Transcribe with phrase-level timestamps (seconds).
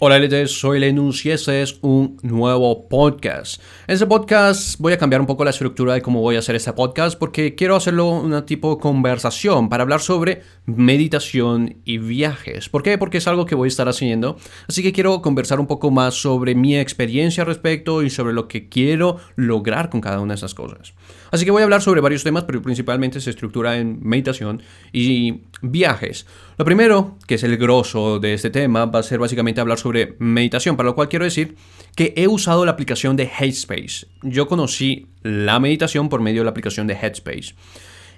[0.00, 3.62] Hola LT, soy Lenus y este es un nuevo podcast.
[3.86, 6.56] En este podcast voy a cambiar un poco la estructura de cómo voy a hacer
[6.56, 12.68] este podcast porque quiero hacerlo una tipo de conversación para hablar sobre meditación y viajes.
[12.68, 12.98] ¿Por qué?
[12.98, 14.36] Porque es algo que voy a estar haciendo.
[14.66, 18.48] Así que quiero conversar un poco más sobre mi experiencia al respecto y sobre lo
[18.48, 20.94] que quiero lograr con cada una de esas cosas.
[21.30, 24.60] Así que voy a hablar sobre varios temas, pero principalmente se estructura en meditación
[24.92, 26.26] y viajes.
[26.56, 30.14] Lo primero, que es el grosso de este tema, va a ser básicamente hablar sobre
[30.20, 31.56] meditación, para lo cual quiero decir
[31.96, 34.06] que he usado la aplicación de Headspace.
[34.22, 37.54] Yo conocí la meditación por medio de la aplicación de Headspace.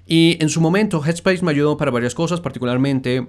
[0.06, 3.26] Y en su momento Headspace me ayudó para varias cosas, particularmente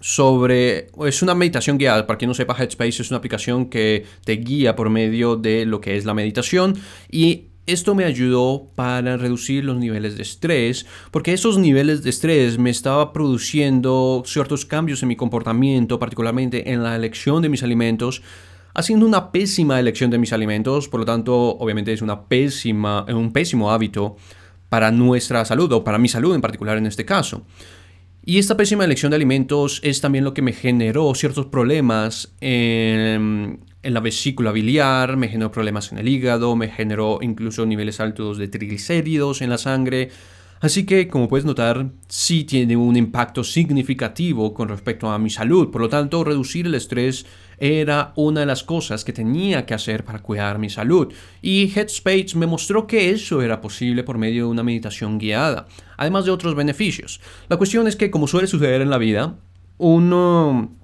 [0.00, 0.88] sobre...
[1.06, 4.74] Es una meditación guiada, para quien no sepa, Headspace es una aplicación que te guía
[4.74, 6.76] por medio de lo que es la meditación
[7.10, 12.58] y esto me ayudó para reducir los niveles de estrés, porque esos niveles de estrés
[12.58, 18.22] me estaba produciendo ciertos cambios en mi comportamiento, particularmente en la elección de mis alimentos,
[18.74, 23.32] haciendo una pésima elección de mis alimentos, por lo tanto, obviamente es una pésima, un
[23.32, 24.16] pésimo hábito
[24.68, 27.42] para nuestra salud o para mi salud en particular en este caso.
[28.24, 33.60] Y esta pésima elección de alimentos es también lo que me generó ciertos problemas en,
[33.82, 38.38] en la vesícula biliar, me generó problemas en el hígado, me generó incluso niveles altos
[38.38, 40.10] de triglicéridos en la sangre.
[40.60, 45.70] Así que, como puedes notar, sí tiene un impacto significativo con respecto a mi salud.
[45.70, 47.24] Por lo tanto, reducir el estrés
[47.56, 51.14] era una de las cosas que tenía que hacer para cuidar mi salud.
[51.40, 56.26] Y Headspace me mostró que eso era posible por medio de una meditación guiada, además
[56.26, 57.22] de otros beneficios.
[57.48, 59.36] La cuestión es que, como suele suceder en la vida,
[59.78, 60.76] uno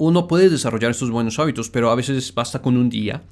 [0.00, 3.22] uno puede desarrollar estos buenos hábitos, pero a veces basta con un día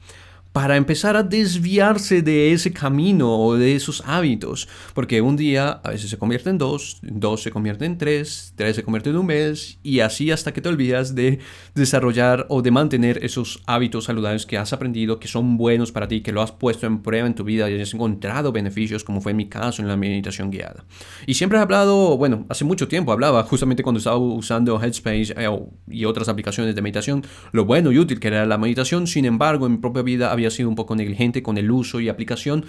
[0.59, 4.69] para empezar a desviarse de ese camino o de esos hábitos.
[4.92, 8.75] Porque un día a veces se convierte en dos, dos se convierte en tres, tres
[8.75, 11.39] se convierte en un mes y así hasta que te olvidas de
[11.77, 16.23] desarrollar o de mantener esos hábitos saludables que has aprendido, que son buenos para ti,
[16.23, 19.30] que lo has puesto en prueba en tu vida y has encontrado beneficios, como fue
[19.30, 20.85] en mi caso en la meditación guiada.
[21.24, 25.48] Y siempre he hablado, bueno, hace mucho tiempo hablaba, justamente cuando estaba usando Headspace eh,
[25.86, 29.67] y otras aplicaciones de meditación, lo bueno y útil que era la meditación, sin embargo,
[29.67, 32.64] en mi propia vida había sido un poco negligente con el uso y aplicación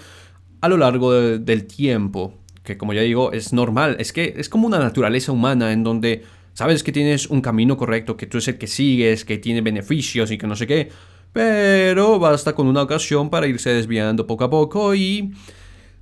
[0.62, 4.68] a lo largo del tiempo, que como ya digo, es normal, es que es como
[4.68, 6.24] una naturaleza humana en donde
[6.54, 10.32] sabes que tienes un camino correcto, que tú es el que sigues, que tiene beneficios
[10.32, 10.90] y que no sé qué,
[11.32, 15.32] pero basta con una ocasión para irse desviando poco a poco y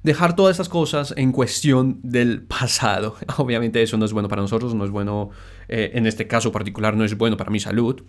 [0.03, 3.15] dejar todas esas cosas en cuestión del pasado.
[3.37, 5.29] Obviamente eso no es bueno para nosotros, no es bueno,
[5.67, 8.03] eh, en este caso particular, no es bueno para mi salud.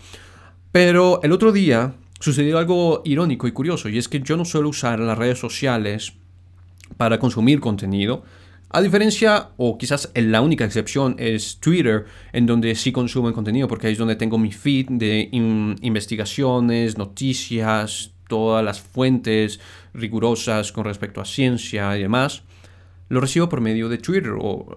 [0.71, 4.69] Pero el otro día sucedió algo irónico y curioso, y es que yo no suelo
[4.69, 6.15] usar las redes sociales
[6.97, 8.25] para consumir contenido.
[8.71, 13.67] A diferencia, o quizás la única excepción, es Twitter, en donde sí consumo el contenido,
[13.67, 19.59] porque ahí es donde tengo mi feed de investigaciones, noticias, todas las fuentes
[19.95, 22.43] rigurosas con respecto a ciencia y demás.
[23.09, 24.77] Lo recibo por medio de Twitter o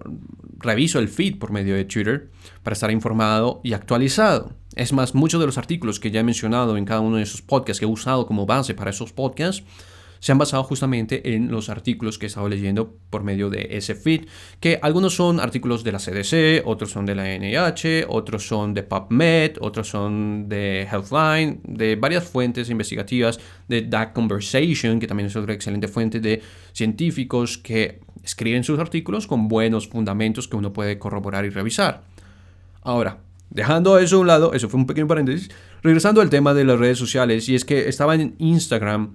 [0.59, 2.29] reviso el feed por medio de Twitter
[2.63, 4.53] para estar informado y actualizado.
[4.75, 7.41] Es más, muchos de los artículos que ya he mencionado en cada uno de esos
[7.41, 9.63] podcasts que he usado como base para esos podcasts
[10.21, 13.95] se han basado justamente en los artículos que he estado leyendo por medio de ese
[13.95, 14.27] feed,
[14.59, 18.83] que algunos son artículos de la CDC, otros son de la NIH, otros son de
[18.83, 25.35] PubMed, otros son de Healthline, de varias fuentes investigativas, de That Conversation, que también es
[25.35, 30.99] otra excelente fuente de científicos que escriben sus artículos con buenos fundamentos que uno puede
[30.99, 32.03] corroborar y revisar.
[32.81, 35.49] Ahora, dejando eso a un lado, eso fue un pequeño paréntesis,
[35.83, 39.11] regresando al tema de las redes sociales, y es que estaba en Instagram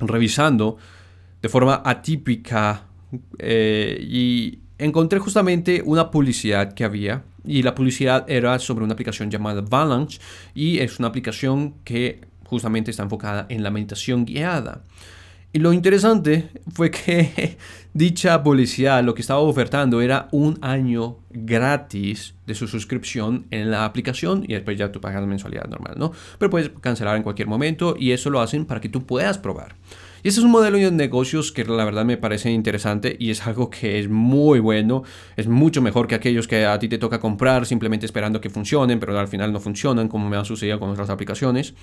[0.00, 0.76] revisando
[1.42, 2.84] de forma atípica
[3.38, 9.30] eh, y encontré justamente una publicidad que había y la publicidad era sobre una aplicación
[9.30, 10.20] llamada Balance
[10.54, 14.82] y es una aplicación que justamente está enfocada en la meditación guiada.
[15.52, 17.58] Y lo interesante fue que
[17.92, 23.84] dicha publicidad lo que estaba ofertando era un año gratis de su suscripción en la
[23.84, 26.12] aplicación y después ya tú pagas la mensualidad normal, ¿no?
[26.38, 29.74] Pero puedes cancelar en cualquier momento y eso lo hacen para que tú puedas probar.
[30.22, 33.46] Y ese es un modelo de negocios que la verdad me parece interesante y es
[33.46, 35.02] algo que es muy bueno,
[35.36, 39.00] es mucho mejor que aquellos que a ti te toca comprar simplemente esperando que funcionen,
[39.00, 41.74] pero al final no funcionan como me ha sucedido con otras aplicaciones.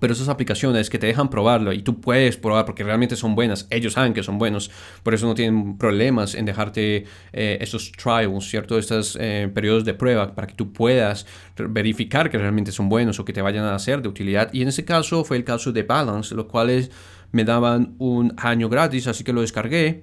[0.00, 3.66] Pero esas aplicaciones que te dejan probarlo y tú puedes probar porque realmente son buenas,
[3.70, 4.70] ellos saben que son buenos,
[5.02, 8.78] por eso no tienen problemas en dejarte eh, esos trials, ¿cierto?
[8.78, 11.26] Estos eh, periodos de prueba para que tú puedas
[11.56, 14.52] verificar que realmente son buenos o que te vayan a ser de utilidad.
[14.52, 16.88] Y en ese caso fue el caso de Balance, lo cual
[17.32, 20.02] me daban un año gratis, así que lo descargué.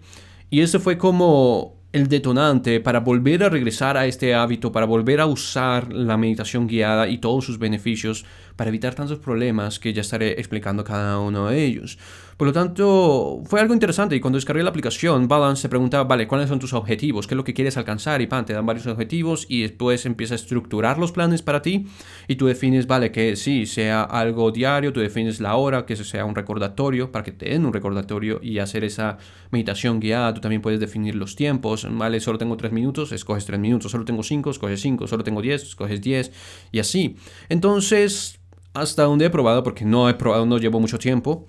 [0.50, 5.22] Y ese fue como el detonante para volver a regresar a este hábito, para volver
[5.22, 8.26] a usar la meditación guiada y todos sus beneficios
[8.56, 11.98] para evitar tantos problemas que ya estaré explicando cada uno de ellos.
[12.38, 16.28] Por lo tanto, fue algo interesante y cuando descargué la aplicación, Balance se preguntaba, vale,
[16.28, 17.28] ¿cuáles son tus objetivos?
[17.28, 18.22] ¿Qué es lo que quieres alcanzar?
[18.22, 21.86] Y pan, te dan varios objetivos y después empieza a estructurar los planes para ti
[22.28, 26.26] y tú defines, vale, que sí, sea algo diario, tú defines la hora, que sea
[26.26, 29.18] un recordatorio para que te den un recordatorio y hacer esa
[29.52, 30.34] meditación guiada.
[30.34, 34.06] Tú también puedes definir los tiempos, vale, solo tengo tres minutos, escoges tres minutos, solo
[34.06, 36.32] tengo cinco, escoges cinco, solo tengo diez, escoges diez
[36.72, 37.16] y así.
[37.50, 38.40] Entonces,
[38.74, 41.48] hasta donde he probado, porque no he probado, no llevo mucho tiempo,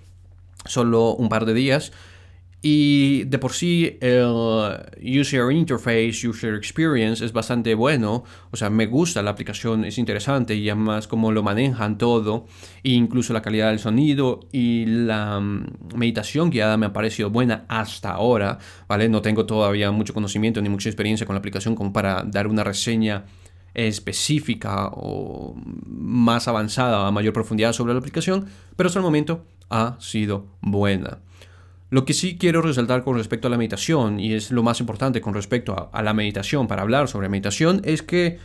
[0.66, 1.92] solo un par de días.
[2.66, 4.24] Y de por sí el
[5.20, 8.24] user interface, user experience es bastante bueno.
[8.52, 12.46] O sea, me gusta la aplicación, es interesante y además cómo lo manejan todo.
[12.82, 17.66] E incluso la calidad del sonido y la mm, meditación guiada me ha parecido buena
[17.68, 18.56] hasta ahora.
[18.88, 19.10] ¿Vale?
[19.10, 22.64] No tengo todavía mucho conocimiento ni mucha experiencia con la aplicación como para dar una
[22.64, 23.26] reseña
[23.74, 25.54] específica o
[25.86, 28.46] más avanzada a mayor profundidad sobre la aplicación.
[28.76, 31.18] Pero hasta el momento ha sido buena.
[31.90, 35.20] Lo que sí quiero resaltar con respecto a la meditación, y es lo más importante
[35.20, 38.38] con respecto a, la meditación, para hablar sobre meditación, es que,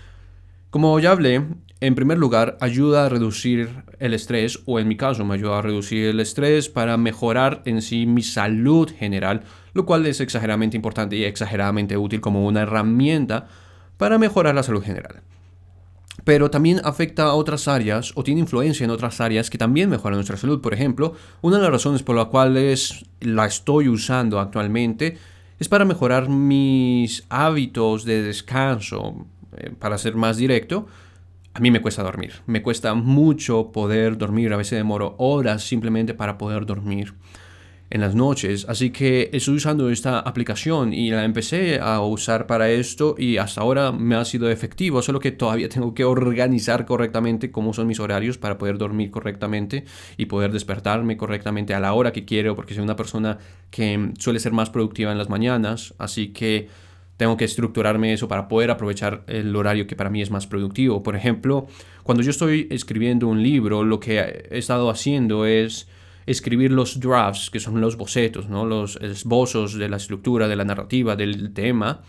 [0.70, 1.44] como ya hablé,
[1.80, 5.62] en primer lugar, ayuda a reducir el estrés, o en mi caso me ayuda a
[5.62, 9.42] reducir el estrés para mejorar en sí mi salud general,
[9.74, 13.48] lo cual es exageradamente importante y exageradamente útil como una herramienta
[14.00, 15.22] para mejorar la salud general
[16.24, 20.18] pero también afecta a otras áreas o tiene influencia en otras áreas que también mejoran
[20.18, 20.62] nuestra salud.
[20.62, 25.18] Por ejemplo, una de las razones por las cuales la estoy usando actualmente
[25.60, 29.26] es para mejorar mis hábitos de descanso.
[29.58, 30.88] Eh, para ser más directo,
[31.54, 32.34] a mí me cuesta dormir.
[32.46, 34.54] Me cuesta mucho poder dormir.
[34.54, 37.14] A veces demoro horas simplemente para poder dormir
[37.90, 38.66] en las noches.
[38.70, 43.62] Así que estoy usando esta aplicación y la empecé a usar para esto y hasta
[43.62, 48.00] ahora me ha sido efectivo, solo que todavía tengo que organizar correctamente cómo son mis
[48.00, 49.86] horarios para poder dormir correctamente
[50.18, 53.38] y poder despertarme correctamente a la hora que quiero, porque soy una persona
[53.72, 56.68] que suele ser más productiva en las mañanas, así que
[57.18, 61.04] tengo que estructurarme eso para poder aprovechar el horario que para mí es más productivo.
[61.04, 61.68] Por ejemplo,
[62.04, 64.20] cuando yo estoy escribiendo un libro, lo que
[64.50, 65.90] he estado haciendo es
[66.26, 68.66] escribir los drafts, que son los bocetos, ¿no?
[68.66, 72.02] los esbozos de la estructura, de la narrativa, del tema,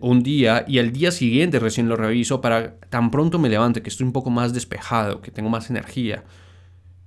[0.00, 3.88] un día y al día siguiente recién lo reviso para tan pronto me levante, que
[3.88, 6.24] estoy un poco más despejado, que tengo más energía,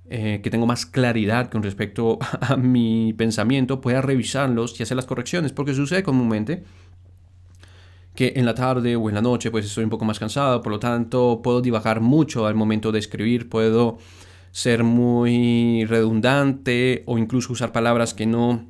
[0.08, 5.06] eh, que tengo más claridad con respecto a mi pensamiento, pueda revisarlos y hacer las
[5.06, 6.64] correcciones, porque sucede comúnmente
[8.16, 10.72] que en la tarde o en la noche pues estoy un poco más cansado, por
[10.72, 13.98] lo tanto puedo divagar mucho al momento de escribir, puedo
[14.52, 18.66] ser muy redundante o incluso usar palabras que no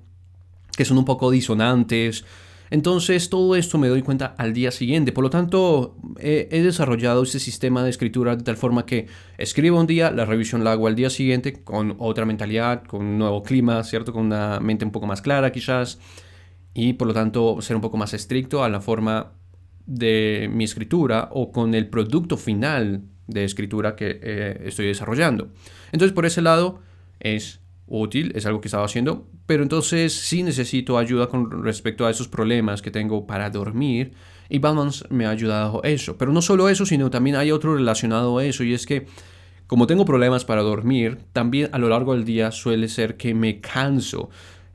[0.77, 2.25] que son un poco disonantes.
[2.71, 5.12] Entonces todo esto me doy cuenta al día siguiente.
[5.12, 9.87] Por lo tanto, he, desarrollado este sistema de escritura de tal forma que escribo un
[9.87, 13.83] día, la revisión la hago al día siguiente con otra mentalidad, con un nuevo clima,
[13.83, 14.12] ¿cierto?
[14.12, 15.99] Con una mente un poco más clara quizás.
[16.73, 19.33] Y por lo tanto ser un poco más estricto a la forma
[19.87, 25.49] de mi escritura o con el producto final de escritura que eh, estoy desarrollando.
[25.93, 26.81] Entonces, por ese lado,
[27.20, 32.11] es útil, es algo que estaba haciendo, pero entonces sí necesito ayuda con respecto a
[32.11, 34.12] esos problemas que tengo para dormir
[34.49, 36.16] y Balance me ha ayudado eso.
[36.16, 39.06] Pero no solo eso, sino también hay otro relacionado a eso y es que
[39.66, 43.61] como tengo problemas para dormir, también a lo largo del día suele ser que me
[43.61, 44.28] canso.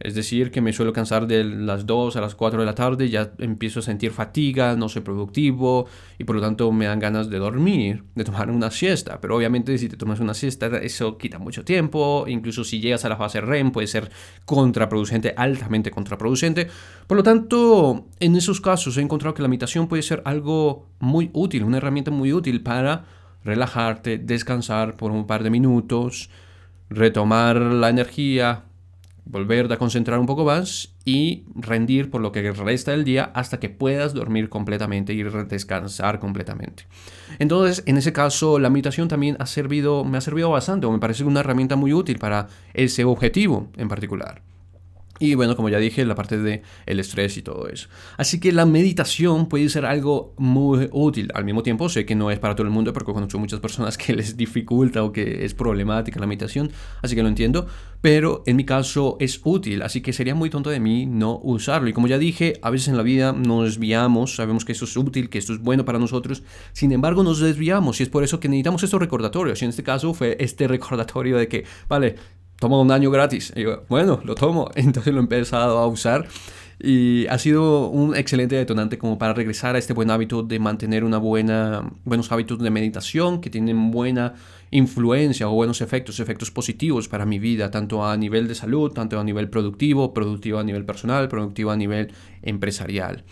[0.06, 3.10] Es decir, que me suelo cansar de las 2 a las 4 de la tarde,
[3.10, 5.88] ya empiezo a sentir fatiga, no soy productivo
[6.20, 9.20] y por lo tanto me dan ganas de dormir, de tomar una siesta.
[9.20, 13.10] Pero obviamente si te tomas una siesta eso quita mucho tiempo, incluso si llegas a
[13.10, 14.12] la fase REM puede ser
[14.46, 16.68] contraproducente, altamente contraproducente.
[17.08, 21.32] Por lo tanto, en esos casos he encontrado que la meditación puede ser algo muy
[21.34, 23.06] útil, una herramienta muy útil para
[23.44, 26.30] relajarte, descansar por un par de minutos,
[26.92, 28.66] retomar la energía,
[29.26, 33.60] volver a concentrar un poco más y rendir por lo que resta del día hasta
[33.60, 36.88] que puedas dormir completamente y descansar completamente.
[37.40, 41.00] Entonces, en ese caso, la meditación también ha servido, me ha servido bastante o me
[41.00, 44.42] parece una herramienta muy útil para ese objetivo en particular.
[45.20, 47.88] Y bueno, como ya dije, la parte de el estrés y todo eso.
[48.18, 51.32] Así que la meditación puede ser algo muy útil.
[51.34, 53.98] Al mismo tiempo, sé que no es para todo el mundo porque conozco muchas personas
[53.98, 57.68] que les dificulta o que es problemática la meditación, así que lo entiendo.
[58.02, 61.88] Pero en mi caso es útil, así que sería muy tonto de mí no usarlo.
[61.90, 64.96] Y como ya dije, a veces en la vida nos desviamos, sabemos que esto es
[64.98, 66.44] útil, que esto es bueno para nosotros,
[66.74, 69.62] sin embargo nos desviamos y es por eso que necesitamos estos recordatorios.
[69.62, 72.16] Y en este caso fue este recordatorio de que, vale,
[72.60, 73.54] toma un año gratis.
[73.56, 74.70] Y yo, bueno, lo tomo.
[74.76, 76.28] Entonces lo he empezado a usar
[76.80, 81.04] y ha sido un excelente detonante como para regresar a este buen hábito de mantener
[81.04, 84.34] una buena, buenos hábitos de meditación que tienen buena
[84.72, 89.20] influencia o buenos efectos, efectos positivos para mi vida, tanto a nivel de salud, tanto
[89.20, 93.24] a nivel productivo, productivo a nivel personal, productivo a nivel empresarial.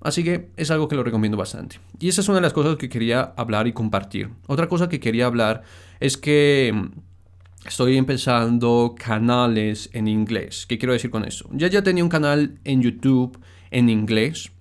[0.00, 1.78] Así que es algo que lo recomiendo bastante.
[1.98, 4.30] Y esa es una de las cosas que quería hablar y compartir.
[4.46, 5.62] Otra cosa que quería hablar
[6.00, 6.74] es que
[7.68, 10.66] estoy empezando canales en inglés.
[10.66, 11.48] ¿Qué quiero decir con eso?
[11.52, 13.38] Ya ya tenía un canal en YouTube
[13.70, 14.52] en inglés,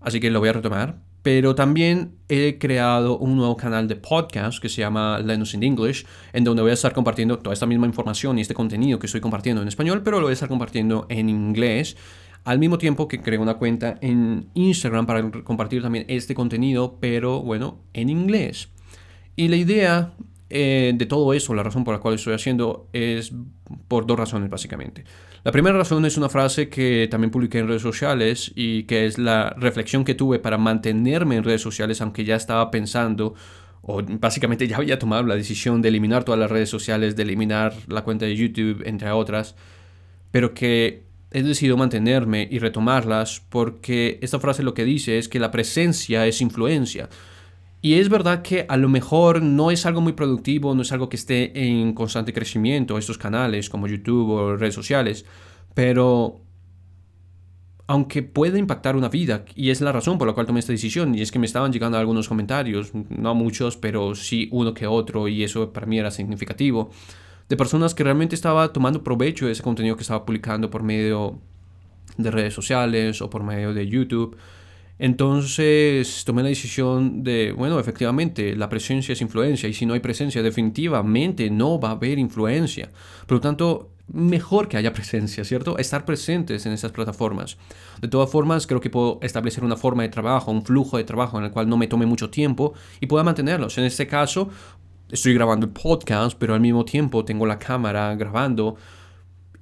[0.00, 1.02] así que lo voy a retomar.
[1.22, 6.04] Pero también he creado un nuevo canal de podcast que se llama Linux in English,
[6.34, 9.22] en donde voy a estar compartiendo toda esta misma información y este contenido que estoy
[9.22, 11.96] compartiendo en español, pero lo voy a estar compartiendo en inglés.
[12.44, 17.40] Al mismo tiempo que creo una cuenta en Instagram para compartir también este contenido, pero
[17.40, 18.68] bueno, en inglés.
[19.34, 20.12] Y la idea
[20.56, 23.32] eh, de todo eso, la razón por la cual estoy haciendo es
[23.88, 25.02] por dos razones básicamente.
[25.42, 29.18] La primera razón es una frase que también publiqué en redes sociales y que es
[29.18, 33.34] la reflexión que tuve para mantenerme en redes sociales aunque ya estaba pensando
[33.82, 37.74] o básicamente ya había tomado la decisión de eliminar todas las redes sociales, de eliminar
[37.88, 39.56] la cuenta de YouTube, entre otras,
[40.30, 45.40] pero que he decidido mantenerme y retomarlas porque esta frase lo que dice es que
[45.40, 47.08] la presencia es influencia.
[47.84, 51.10] Y es verdad que a lo mejor no es algo muy productivo, no es algo
[51.10, 55.26] que esté en constante crecimiento, estos canales como YouTube o redes sociales,
[55.74, 56.40] pero
[57.86, 61.14] aunque puede impactar una vida, y es la razón por la cual tomé esta decisión,
[61.14, 65.28] y es que me estaban llegando algunos comentarios, no muchos, pero sí uno que otro,
[65.28, 66.88] y eso para mí era significativo,
[67.50, 71.38] de personas que realmente estaba tomando provecho de ese contenido que estaba publicando por medio
[72.16, 74.38] de redes sociales o por medio de YouTube
[74.98, 80.00] entonces tomé la decisión de, bueno, efectivamente, la presencia es influencia y si no hay
[80.00, 82.90] presencia, definitivamente no va a haber influencia.
[83.26, 85.78] Por lo tanto, mejor que haya presencia, ¿cierto?
[85.78, 87.56] Estar presentes en esas plataformas.
[88.00, 91.38] De todas formas, creo que puedo establecer una forma de trabajo, un flujo de trabajo
[91.38, 93.76] en el cual no me tome mucho tiempo y pueda mantenerlos.
[93.78, 94.48] En este caso,
[95.10, 98.76] estoy grabando el podcast, pero al mismo tiempo tengo la cámara grabando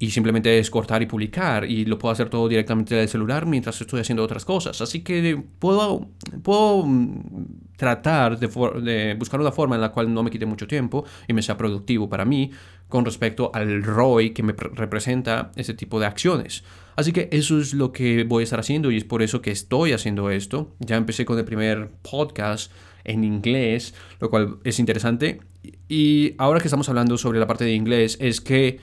[0.02, 3.80] y simplemente es cortar y publicar y lo puedo hacer todo directamente del celular mientras
[3.80, 4.80] estoy haciendo otras cosas.
[4.80, 6.08] Así que puedo,
[6.42, 8.48] puedo mm, tratar de,
[8.82, 11.56] de, buscar una forma en la cual no me quite mucho tiempo y me sea
[11.56, 12.50] productivo para mí
[12.88, 16.64] con respecto al ROI que me representa ese tipo de acciones.
[16.96, 19.52] Así que eso es lo que voy a estar haciendo y es por eso que
[19.52, 20.74] estoy haciendo esto.
[20.80, 22.72] Ya empecé con el primer podcast
[23.04, 25.42] en inglés, lo cual es interesante.
[25.88, 28.80] Y ahora que estamos hablando sobre la parte de inglés, es que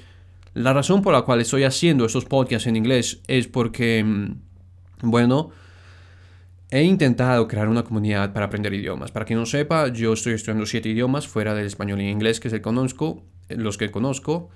[0.53, 5.51] la razón por la cual estoy haciendo estos podcasts en inglés es porque, mm, bueno,
[6.71, 9.11] he intentado crear una comunidad para aprender idiomas.
[9.11, 12.47] Para quien no sepa, yo estoy estudiando siete idiomas fuera del español y inglés, que
[12.47, 14.49] es el conozco, los que conozco.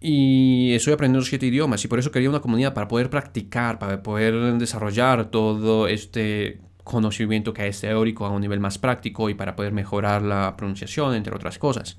[0.00, 4.00] Y estoy aprendiendo siete idiomas y por eso quería una comunidad para poder practicar, para
[4.02, 9.56] poder desarrollar todo este conocimiento que es teórico a un nivel más práctico y para
[9.56, 11.98] poder mejorar la pronunciación, entre otras cosas.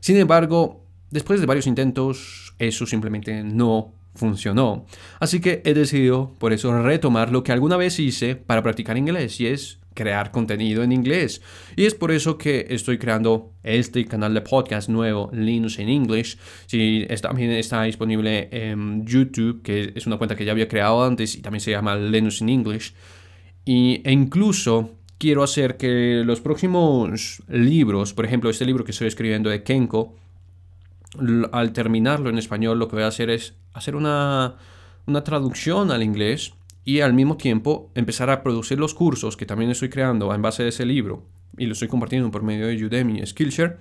[0.00, 4.86] Sin embargo, Después de varios intentos, eso simplemente no funcionó.
[5.18, 9.40] Así que he decidido por eso retomar lo que alguna vez hice para practicar inglés
[9.40, 11.42] y es crear contenido en inglés.
[11.76, 16.38] Y es por eso que estoy creando este canal de podcast nuevo, Linux in English.
[16.66, 21.34] Si también está disponible en YouTube, que es una cuenta que ya había creado antes
[21.34, 22.94] y también se llama Linux in English.
[23.64, 29.08] Y, e incluso quiero hacer que los próximos libros, por ejemplo, este libro que estoy
[29.08, 30.16] escribiendo de Kenko,
[31.52, 34.56] al terminarlo en español, lo que voy a hacer es hacer una,
[35.06, 39.70] una traducción al inglés y al mismo tiempo empezar a producir los cursos que también
[39.70, 41.24] estoy creando en base de ese libro
[41.56, 43.76] y lo estoy compartiendo por medio de Udemy y Skillshare,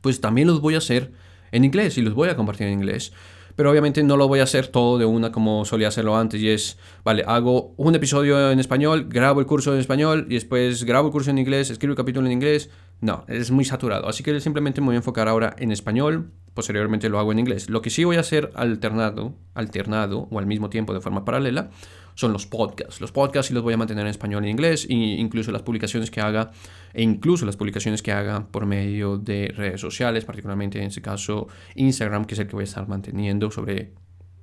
[0.00, 1.12] pues también los voy a hacer
[1.52, 3.12] en inglés y los voy a compartir en inglés.
[3.56, 6.48] Pero obviamente no lo voy a hacer todo de una como solía hacerlo antes y
[6.50, 11.06] es, vale, hago un episodio en español, grabo el curso en español y después grabo
[11.06, 12.68] el curso en inglés, escribo el capítulo en inglés,
[13.04, 14.08] no, es muy saturado.
[14.08, 16.32] Así que simplemente me voy a enfocar ahora en español.
[16.54, 17.68] Posteriormente lo hago en inglés.
[17.68, 21.68] Lo que sí voy a hacer alternado, alternado o al mismo tiempo de forma paralela
[22.14, 23.02] son los podcasts.
[23.02, 26.10] Los podcasts sí los voy a mantener en español e inglés, e incluso las publicaciones
[26.10, 26.50] que haga,
[26.94, 31.48] e incluso las publicaciones que haga por medio de redes sociales, particularmente en este caso
[31.74, 33.92] Instagram, que es el que voy a estar manteniendo sobre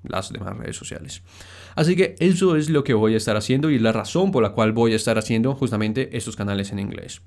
[0.04, 1.24] las demás redes sociales.
[1.74, 4.52] Así que eso es lo que voy a estar haciendo y la razón por la
[4.52, 7.24] cual voy a estar haciendo justamente estos canales en inglés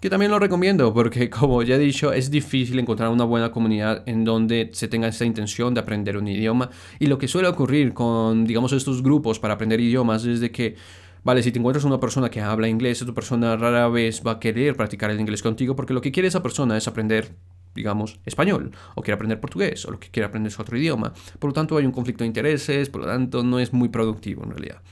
[0.00, 4.02] que también lo recomiendo porque como ya he dicho es difícil encontrar una buena comunidad
[4.06, 7.92] en donde se tenga esta intención de aprender un idioma y lo que suele ocurrir
[7.92, 10.76] con digamos estos grupos para aprender idiomas es que
[11.22, 14.40] Vale, si te encuentras una persona que habla inglés, esa persona rara vez va a
[14.40, 17.36] querer practicar el inglés contigo porque lo que quiere esa persona es aprender
[17.74, 21.12] digamos, español, o quiere aprender portugués, o lo que quiere aprender es otro idioma.
[21.38, 24.42] Por lo tanto, hay un conflicto de intereses, por lo tanto, no es muy productivo
[24.44, 24.82] en realidad.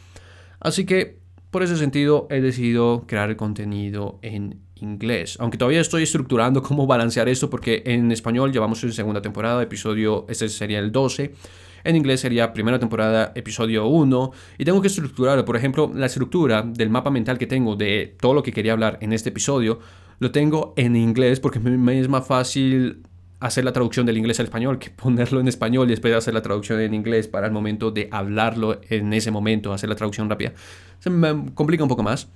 [0.61, 1.19] Así que,
[1.51, 4.61] por ese sentido, he decidido crear el contenido en
[5.39, 10.27] Aunque todavía estoy estructurando cómo balancear esto, porque en español llevamos en segunda temporada, episodio,
[10.29, 11.35] este sería el 12.
[11.85, 14.33] En inglés sería primera temporada, episodio 1.
[14.59, 18.35] Y tengo que estructurar, por ejemplo, la estructura del mapa mental que tengo de todo
[18.35, 19.79] lo que quería hablar en este episodio,
[20.19, 23.03] lo tengo en inglés porque me es más fácil
[23.41, 26.43] hacer la traducción del inglés al español que ponerlo en español y después hacer la
[26.43, 30.53] traducción en inglés para el momento de hablarlo en ese momento, hacer la traducción rápida.
[30.99, 32.29] Se me complica un poco más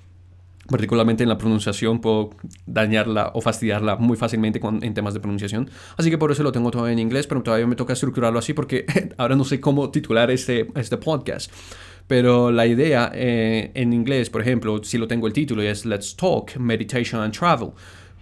[0.68, 2.30] particularmente en la pronunciación, puedo
[2.66, 5.70] dañarla o fastidiarla muy fácilmente en temas de pronunciación.
[5.96, 8.52] Así que por eso lo tengo todo en inglés, pero todavía me toca estructurarlo así
[8.54, 8.86] porque
[9.18, 11.52] ahora no sé cómo titular este, este podcast.
[12.06, 16.16] Pero la idea eh, en inglés, por ejemplo, si lo tengo el título es Let's
[16.16, 17.70] Talk, Meditation and Travel.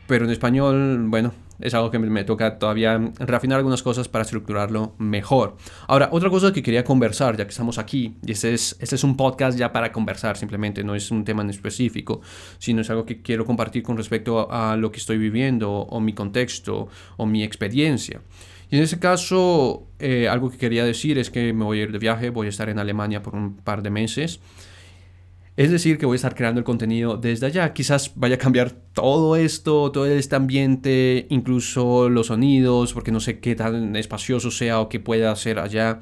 [0.06, 4.94] Pero en español, bueno, es algo que me toca todavía refinar algunas cosas para estructurarlo
[4.98, 5.56] mejor.
[5.86, 9.04] Ahora, otra cosa que quería conversar, ya que estamos aquí, y este es, este es
[9.04, 12.20] un podcast ya para conversar simplemente, no es un tema en específico,
[12.58, 16.12] sino es algo que quiero compartir con respecto a, lo que estoy viviendo o mi
[16.12, 18.22] contexto o mi experiencia.
[18.70, 21.92] Y en ese caso, eh, algo que quería decir es que me voy a ir
[21.92, 24.40] de viaje, voy a estar en Alemania por un par de meses.
[25.56, 27.72] Es decir, que voy a estar creando el contenido desde allá.
[27.72, 33.40] Quizás vaya a cambiar todo esto, todo este ambiente, incluso los sonidos, porque no sé
[33.40, 36.00] qué tan espacioso sea o qué pueda hacer allá.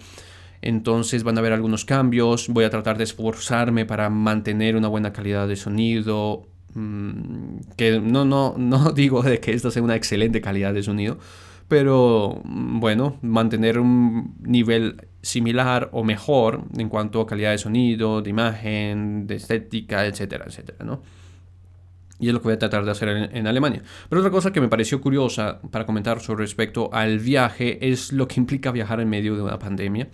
[0.60, 2.48] Entonces van a haber algunos cambios.
[2.48, 6.46] Voy a tratar de esforzarme para mantener una buena calidad de sonido.
[6.74, 11.18] Mm, que no, no, no digo de que esta sea una excelente calidad de sonido,
[11.68, 18.22] pero mm, bueno, mantener un nivel similar o mejor en cuanto a calidad de sonido,
[18.22, 21.02] de imagen, de estética, etcétera, etcétera, ¿no?
[22.20, 23.82] Y es lo que voy a tratar de hacer en, Alemania.
[24.08, 28.26] Pero otra cosa que me pareció curiosa para comentar sobre respecto al viaje es lo
[28.26, 30.08] que implica viajar en medio de una pandemia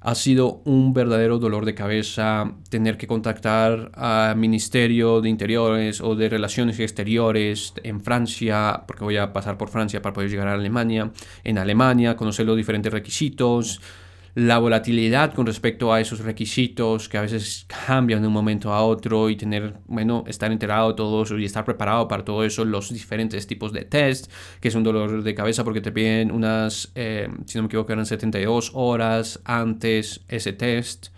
[0.00, 6.14] ha sido un verdadero dolor de cabeza tener que contactar al Ministerio de Interiores o
[6.14, 10.54] de Relaciones Exteriores en Francia, porque voy a pasar por Francia para poder llegar a
[10.54, 11.10] Alemania,
[11.44, 13.80] en Alemania, conocer los diferentes requisitos,
[14.34, 18.82] la volatilidad con respecto a esos requisitos que a veces cambian de un momento a
[18.82, 22.64] otro y tener, bueno, estar enterado de todo eso y estar preparado para todo eso,
[22.64, 26.92] los diferentes tipos de test, que es un dolor de cabeza porque te piden unas,
[26.94, 31.08] eh, si no me equivoco, eran 72 horas antes ese test,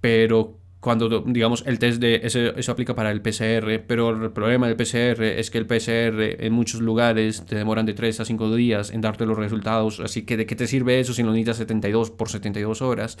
[0.00, 4.66] pero cuando, digamos, el test de eso, eso aplica para el PCR, pero el problema
[4.66, 8.54] del PCR es que el PCR en muchos lugares te demoran de 3 a 5
[8.56, 11.58] días en darte los resultados, así que de qué te sirve eso si lo necesitas
[11.58, 13.18] 72 por 72 horas,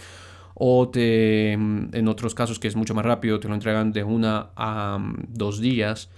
[0.54, 4.50] o te, en otros casos que es mucho más rápido, te lo entregan de una
[4.56, 6.08] a dos días,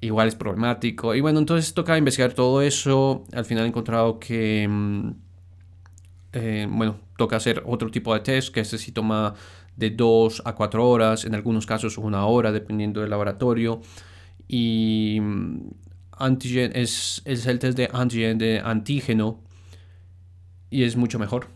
[0.00, 4.66] igual es problemático, y bueno, entonces toca investigar todo eso, al final he encontrado que,
[4.66, 5.10] mm,
[6.32, 9.34] eh, bueno, toca hacer otro tipo de test, que este sí toma
[9.76, 13.80] de 2 a 4 horas, en algunos casos una hora, dependiendo del laboratorio.
[14.48, 15.70] Y mm,
[16.18, 19.40] antigen es, es el test de de antígeno
[20.70, 21.48] y es mucho mejor.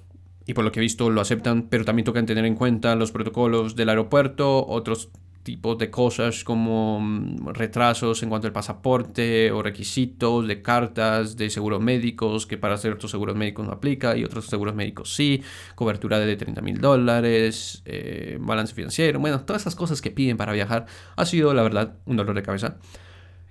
[0.47, 3.11] Y por lo que he visto lo aceptan, pero también toca tener en cuenta los
[3.11, 5.11] protocolos del aeropuerto, otros
[5.47, 11.51] tipo de cosas como mm, retrasos en cuanto al pasaporte o requisitos de cartas de
[11.51, 15.43] seguros médicos que para ciertos seguros médicos no aplica y otros seguros médicos sí,
[15.77, 20.53] cobertura de 30 mil dólares, eh, balance financiero, bueno, todas esas cosas que piden para
[20.53, 22.79] viajar ha sido la verdad un dolor de cabeza.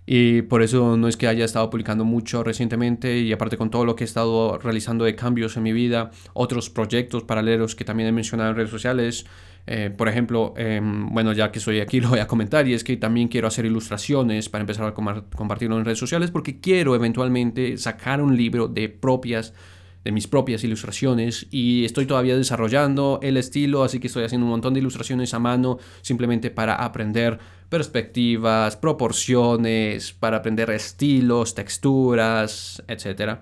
[0.07, 3.85] Y por eso no es que haya estado publicando mucho recientemente y aparte con todo
[3.85, 8.09] lo que he estado realizando de cambios en mi vida, otros proyectos paralelos que también
[8.09, 9.25] he mencionado en redes sociales,
[9.67, 12.83] eh, por ejemplo, em, bueno, ya que soy aquí lo voy a comentar y es
[12.83, 17.77] que también quiero hacer ilustraciones para empezar a compartirlo en redes sociales porque quiero eventualmente
[17.77, 19.53] sacar un libro de propias
[20.03, 24.51] de mis propias ilustraciones y estoy todavía desarrollando el estilo, así que estoy haciendo un
[24.51, 33.41] montón de ilustraciones a mano simplemente para aprender perspectivas, proporciones, para aprender estilos, texturas, etcétera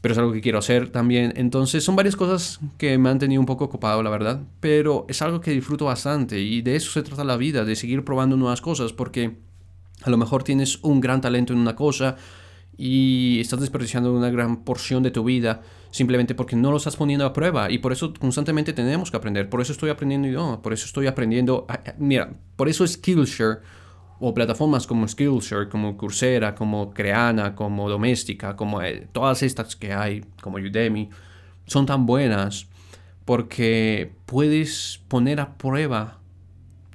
[0.00, 1.32] pero es algo que quiero hacer también.
[1.36, 5.22] Entonces son varias cosas que me han tenido un poco ocupado, la verdad, pero es
[5.22, 8.60] algo que disfruto bastante y de eso se trata la vida, de seguir probando nuevas
[8.60, 9.36] cosas, porque
[10.02, 12.16] a lo mejor tienes un gran talento en una cosa
[12.76, 17.26] y estás desperdiciando una gran porción de tu vida simplemente porque no lo estás poniendo
[17.26, 20.72] a prueba y por eso constantemente tenemos que aprender, por eso estoy aprendiendo idioma, por
[20.72, 21.66] eso estoy aprendiendo,
[21.98, 23.60] mira, por eso Skillshare
[24.20, 29.92] o plataformas como Skillshare, como Coursera, como Creana, como Doméstica, como eh, todas estas que
[29.92, 31.08] hay, como Udemy,
[31.66, 32.66] son tan buenas
[33.24, 36.18] porque puedes poner a prueba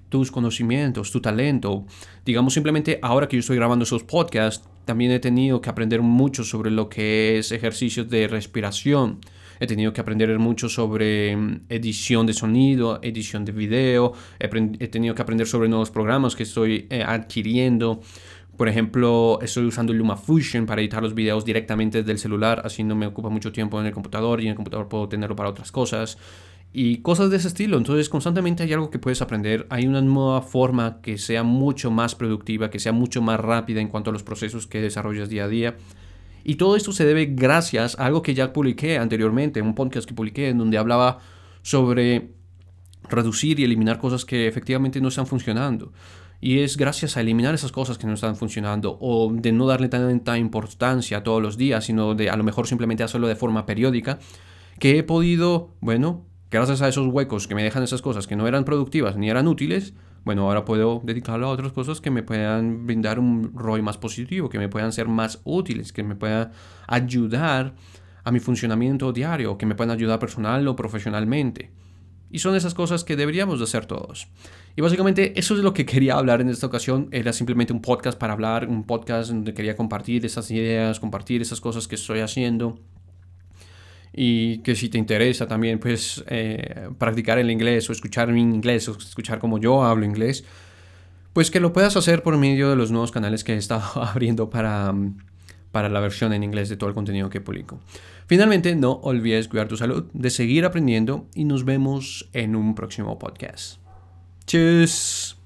[0.10, 1.86] tus conocimientos, tu talento.
[2.26, 6.44] Digamos simplemente ahora que yo estoy grabando esos podcasts, también he tenido que aprender mucho
[6.44, 9.20] sobre lo que es ejercicios de respiración.
[9.60, 14.14] He tenido que aprender mucho sobre mm, edición de sonido, edición de video.
[14.40, 18.02] He, tenido que aprender sobre nuevos programas que estoy eh, adquiriendo.
[18.58, 22.96] Por ejemplo, estoy usando LumaFusion para editar los videos directamente desde el celular, así no
[22.96, 25.72] me ocupa mucho tiempo en el computador y en el computador puedo tenerlo para otras
[25.72, 26.20] cosas
[26.72, 27.78] y cosas de ese estilo.
[27.78, 29.66] Entonces, constantemente hay algo que puedes aprender.
[29.70, 33.88] Hay una nueva forma que sea mucho más productiva, que sea mucho más rápida en
[33.88, 35.76] cuanto a los procesos que desarrollas día a día.
[36.44, 40.14] Y todo esto se debe gracias a algo que ya publiqué anteriormente, un podcast que
[40.14, 41.20] publiqué en donde hablaba
[41.62, 42.32] sobre
[43.10, 45.94] reducir y eliminar cosas que efectivamente no están funcionando.
[46.42, 49.88] Y es gracias a eliminar esas cosas que no están funcionando o de no darle
[49.88, 54.20] tanta importancia todos los días, sino de a lo mejor simplemente hacerlo de forma periódica,
[54.78, 58.46] que he podido, bueno, gracias a esos huecos que me dejan esas cosas que no
[58.46, 59.94] eran productivas ni eran útiles,
[60.26, 64.50] bueno, ahora puedo dedicarlo a otras cosas que me puedan brindar un ROI más positivo,
[64.50, 66.52] que me puedan ser más útiles, que me puedan
[66.88, 67.76] ayudar
[68.24, 71.72] a mi funcionamiento diario, que me puedan ayudar personal o profesionalmente.
[72.30, 74.28] Y son esas cosas que deberíamos de hacer todos.
[74.76, 77.10] Y básicamente eso es lo que quería hablar en esta ocasión.
[77.12, 81.62] Era simplemente un podcast para hablar, un podcast donde quería compartir esas ideas, compartir esas
[81.62, 82.80] cosas que estoy haciendo
[84.14, 88.88] y que si te interesa también pues eh, practicar el inglés o escuchar en inglés
[88.88, 90.46] o escuchar como yo hablo inglés,
[91.34, 94.50] pues que lo puedas hacer por medio de los nuevos canales que he estado abriendo
[94.50, 94.94] para,
[95.72, 97.80] para la versión en inglés de todo el contenido que publico.
[98.28, 103.20] Finalmente, no olvides cuidar tu salud, de seguir aprendiendo y nos vemos en un próximo
[103.20, 103.80] podcast.
[104.46, 105.43] Tschüss.